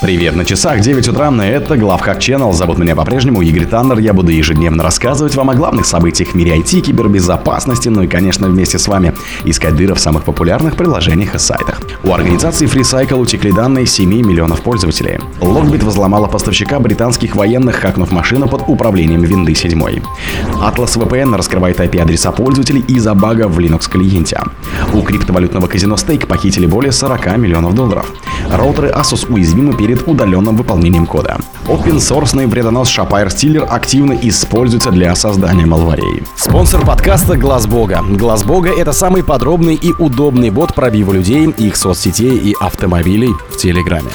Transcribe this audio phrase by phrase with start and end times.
[0.00, 4.30] Привет, на часах 9 утра, это Главхак Channel, зовут меня по-прежнему Игорь Таннер, я буду
[4.30, 8.86] ежедневно рассказывать вам о главных событиях в мире IT, кибербезопасности, ну и, конечно, вместе с
[8.86, 9.12] вами
[9.44, 11.80] искать дыры в самых популярных приложениях и сайтах.
[12.04, 15.18] У организации FreeCycle утекли данные 7 миллионов пользователей.
[15.40, 19.76] Logbit взломала поставщика британских военных, хакнув машину под управлением винды 7.
[19.80, 24.42] Atlas VPN раскрывает IP-адреса пользователей из-за бага в Linux-клиенте.
[24.94, 28.12] У криптовалютного казино Stake похитили более 40 миллионов долларов.
[28.52, 31.38] Роутеры Asus уязвимы перед удаленным выполнением кода.
[31.66, 36.22] Open-source вредонос Shapire Stealer активно используется для создания малварей.
[36.36, 38.02] Спонсор подкаста Глаз Бога.
[38.08, 43.56] Глаз Бога это самый подробный и удобный бот пробива людей, их соцсетей и автомобилей в
[43.56, 44.10] Телеграме.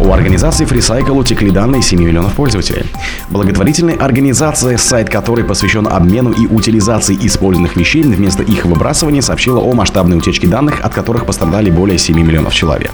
[0.00, 2.86] У организации FreeCycle утекли данные 7 миллионов пользователей.
[3.28, 9.74] Благотворительная организация, сайт которой посвящен обмену и утилизации использованных вещей вместо их выбрасывания, сообщила о
[9.74, 12.92] масштабной утечке данных, от которых пострадали более 7 миллионов человек.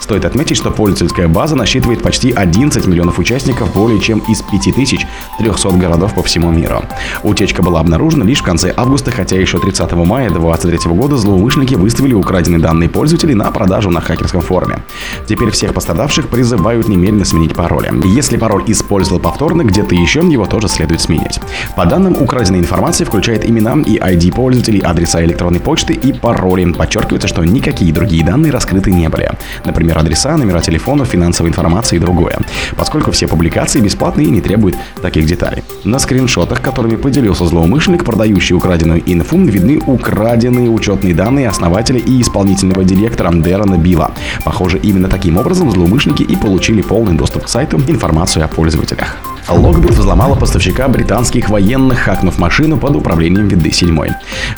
[0.00, 6.12] Стоит отметить, что пользовательская база насчитывает почти 11 миллионов участников более чем из 5300 городов
[6.12, 6.84] по всему миру.
[7.22, 12.12] Утечка была обнаружена лишь в конце августа, хотя еще 30 мая 2023 года злоумышленники выставили
[12.12, 14.82] украденные данные пользователей на продажу на хакерском форуме.
[15.26, 17.90] Теперь всех пострадавших призывают немедленно сменить пароли.
[18.14, 21.40] Если пароль использовал повторно где-то еще, его тоже следует сменить.
[21.76, 26.70] По данным, украденная информация включает имена и ID пользователей, адреса электронной почты и пароли.
[26.74, 29.30] Подчеркивается, что никакие другие данные раскрыты не были.
[29.64, 32.38] Например, адреса, номера телефонов, финансовая информация и другое.
[32.76, 35.62] Поскольку все публикации бесплатные и не требуют таких деталей.
[35.84, 42.84] На скриншотах, которыми поделился злоумышленник, продающий украденную инфу, видны украденные учетные данные основателя и исполнительного
[42.84, 44.12] директора Дэрона Билла.
[44.44, 49.16] Похоже, именно таким образом злоумышленники и получили полный доступ к сайту информацию о пользователях.
[49.48, 53.94] Logbit взломала поставщика британских военных, хакнув машину под управлением виды 7.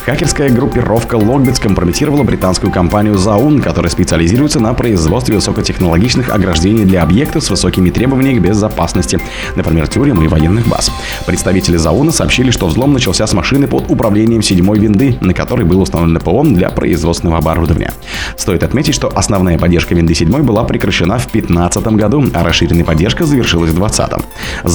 [0.05, 7.43] Хакерская группировка Logbit скомпрометировала британскую компанию Zaun, которая специализируется на производстве высокотехнологичных ограждений для объектов
[7.43, 9.19] с высокими требованиями к безопасности,
[9.55, 10.89] например, тюрем и военных баз.
[11.25, 15.81] Представители Zaun сообщили, что взлом начался с машины под управлением седьмой винды, на которой был
[15.81, 17.93] установлен ПО для производственного оборудования.
[18.37, 23.25] Стоит отметить, что основная поддержка винды 7 была прекращена в 2015 году, а расширенная поддержка
[23.25, 24.25] завершилась в 2020.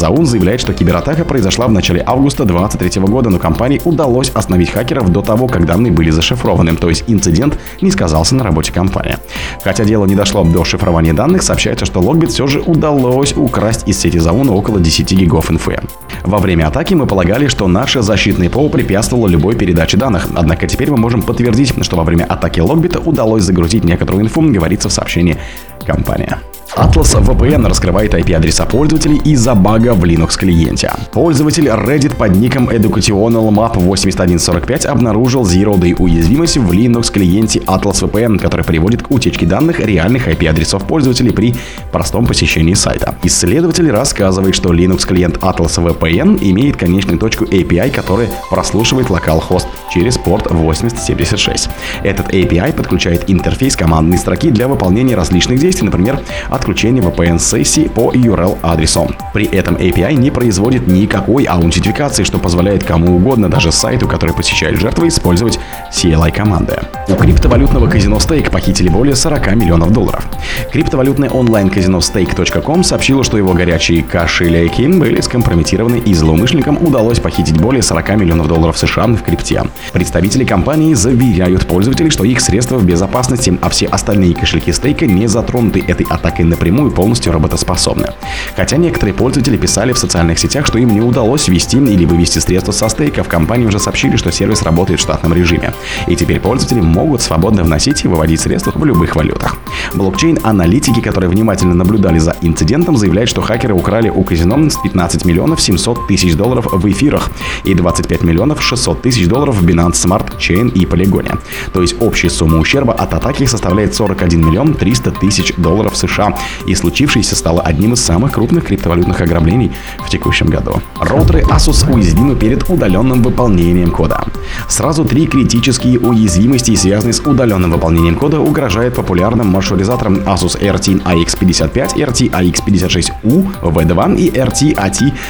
[0.03, 5.13] Заун заявляет, что кибератака произошла в начале августа 2023 года, но компании удалось остановить хакеров
[5.13, 9.17] до того, как данные были зашифрованы, то есть инцидент не сказался на работе компании.
[9.63, 13.97] Хотя дело не дошло до шифрования данных, сообщается, что Logbit все же удалось украсть из
[14.01, 15.79] сети Зауна около 10 гигов инфы.
[16.25, 20.91] Во время атаки мы полагали, что наше защитное ПО препятствовало любой передаче данных, однако теперь
[20.91, 25.39] мы можем подтвердить, что во время атаки Логбита удалось загрузить некоторую инфу, говорится в сообщении
[25.87, 26.35] компании.
[26.77, 30.91] Atlas VPN раскрывает IP-адреса пользователей из-за бага в Linux клиенте.
[31.13, 38.03] Пользователь Reddit под ником Educational Map 8145 обнаружил Zero Day уязвимость в Linux клиенте Atlas
[38.03, 41.55] VPN, который приводит к утечке данных реальных IP-адресов пользователей при
[41.91, 43.17] простом посещении сайта.
[43.23, 50.17] Исследователь рассказывает, что Linux клиент Atlas VPN имеет конечную точку API, которая прослушивает localhost через
[50.17, 51.69] порт 8076.
[52.03, 56.23] Этот API подключает интерфейс командной строки для выполнения различных действий, например,
[56.63, 59.11] отключения VPN-сессии по URL-адресу.
[59.35, 64.79] При этом API не производит никакой аутентификации, что позволяет кому угодно, даже сайту, который посещает
[64.79, 65.59] жертвы, использовать
[65.93, 66.79] CLI-команды.
[67.09, 70.25] У криптовалютного казино Stake похитили более 40 миллионов долларов.
[70.73, 77.83] Криптовалютное онлайн-казино Stake.com сообщило, что его горячие кошельки были скомпрометированы и злоумышленникам удалось похитить более
[77.83, 79.65] 40 миллионов долларов США в крипте.
[79.93, 85.27] Представители компании заверяют пользователей, что их средства в безопасности, а все остальные кошельки стейка не
[85.27, 88.09] затронуты этой атакой напрямую полностью работоспособны.
[88.57, 92.73] Хотя некоторые пользователи писали в социальных сетях, что им не удалось ввести или вывести средства
[92.73, 95.73] со стейка, в компании уже сообщили, что сервис работает в штатном режиме.
[96.07, 99.57] И теперь пользователи могут свободно вносить и выводить средства в любых валютах.
[99.95, 106.07] Блокчейн-аналитики, которые внимательно наблюдали за инцидентом, заявляют, что хакеры украли у казино 15 миллионов 700
[106.07, 107.31] тысяч долларов в эфирах
[107.65, 111.39] и 25 миллионов 600 тысяч долларов в Binance Smart Chain и Polygon.
[111.73, 116.75] То есть общая сумма ущерба от атаки составляет 41 миллион 300 тысяч долларов США, и
[116.75, 120.81] случившееся стало одним из самых крупных криптовалютных ограблений в текущем году.
[121.01, 124.25] Роутеры Asus уязвимы перед удаленным выполнением кода.
[124.69, 131.97] Сразу три критические уязвимости, связанные с удаленным выполнением кода, угрожают популярным маршрутизаторам Asus RT AX55,
[131.97, 134.77] RT AX56U, V2 и RT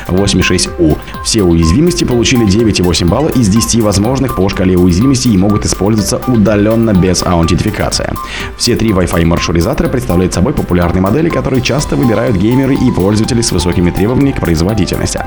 [0.08, 0.99] AT86U.
[1.25, 6.93] Все уязвимости получили 9,8 балла из 10 возможных по шкале уязвимостей и могут использоваться удаленно
[6.93, 8.12] без аутентификации.
[8.56, 13.52] Все три Wi-Fi маршрутизатора представляют собой популярные модели, которые часто выбирают геймеры и пользователи с
[13.52, 15.20] высокими требованиями к производительности.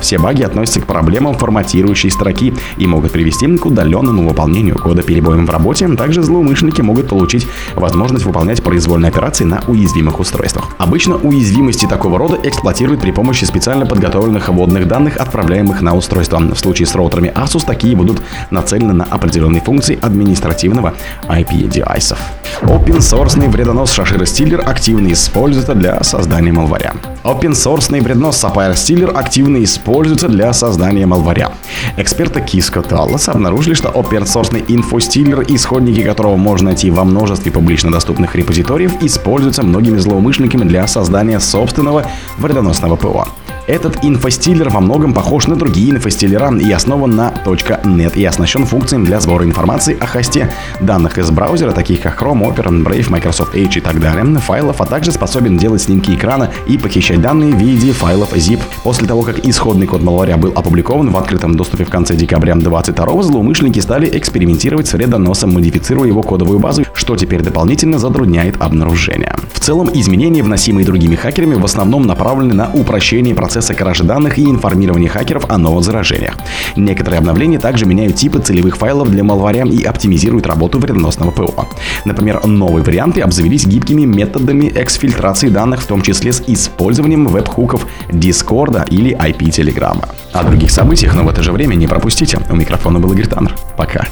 [0.00, 5.46] Все баги относятся к проблемам форматирующей строки и могут привести к удаленному выполнению кода перебоем
[5.46, 5.88] в работе.
[5.88, 10.68] Также злоумышленники могут получить возможность выполнять произвольные операции на уязвимых устройствах.
[10.78, 16.38] Обычно уязвимости такого рода эксплуатируют при помощи специально подготовленных вводных данных, отправляемых на устройство.
[16.38, 20.94] В случае с роутерами Asus такие будут нацелены на определенные функции административного
[21.28, 22.18] IP-девайсов.
[22.62, 26.94] Open source вредонос Shashira Stealer активно используется для создания малваря.
[27.24, 31.52] Open source вредонос Sapphire Stealer активно используется для создания малваря.
[31.96, 37.90] Эксперты Киско Таллас обнаружили, что open source инфостиллер, исходники которого можно найти во множестве публично
[37.90, 42.06] доступных репозиториев, используются многими злоумышленниками для создания собственного
[42.38, 43.26] вредоносного ПО.
[43.70, 49.04] Этот инфостиллер во многом похож на другие инфостиллера и основан на .NET и оснащен функциями
[49.04, 53.78] для сбора информации о хосте данных из браузера, таких как Chrome, Opera, Brave, Microsoft Edge
[53.78, 57.92] и так далее, файлов, а также способен делать снимки экрана и похищать данные в виде
[57.92, 58.58] файлов zip.
[58.82, 63.22] После того, как исходный код малваря был опубликован в открытом доступе в конце декабря 2022
[63.22, 69.36] злоумышленники стали экспериментировать с вредоносом, модифицируя его кодовую базу, что теперь дополнительно затрудняет обнаружение.
[69.52, 74.38] В целом, изменения, вносимые другими хакерами, в основном направлены на упрощение процесса процесса кражи данных
[74.38, 76.34] и информирования хакеров о новых заражениях.
[76.76, 81.68] Некоторые обновления также меняют типы целевых файлов для малваря и оптимизируют работу вредоносного ПО.
[82.06, 88.88] Например, новые варианты обзавелись гибкими методами эксфильтрации данных, в том числе с использованием веб-хуков Discord
[88.88, 90.08] или IP Telegram.
[90.32, 92.38] О других событиях, но в это же время не пропустите.
[92.48, 93.54] У микрофона был Игорь Таннер.
[93.76, 94.06] Пока.